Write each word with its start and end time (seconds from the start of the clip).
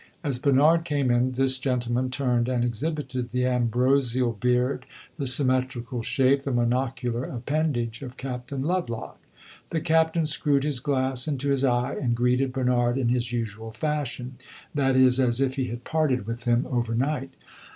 As 0.23 0.39
Bernard 0.39 0.83
came 0.83 1.11
in, 1.11 1.33
this 1.33 1.59
gentleman 1.59 2.09
turned 2.09 2.49
and 2.49 2.65
exhibited 2.65 3.29
the 3.29 3.45
ambrosial 3.45 4.31
beard, 4.33 4.87
the 5.19 5.27
symmetrical 5.27 6.01
shape, 6.01 6.41
the 6.41 6.49
monocular 6.49 7.31
appendage, 7.31 8.01
of 8.01 8.17
Captain 8.17 8.61
Lovelock. 8.61 9.19
The 9.69 9.79
Captain 9.79 10.25
screwed 10.25 10.63
his 10.63 10.79
glass 10.79 11.27
into 11.27 11.51
his 11.51 11.63
eye, 11.63 11.93
and 12.01 12.15
greeted 12.15 12.51
Bernard 12.51 12.97
in 12.97 13.09
his 13.09 13.31
usual 13.31 13.71
fashion 13.71 14.37
that 14.73 14.95
is, 14.95 15.19
as 15.19 15.39
if 15.39 15.53
he 15.53 15.65
had 15.67 15.83
parted 15.83 16.25
with 16.25 16.45
him 16.45 16.65
overnight. 16.71 17.33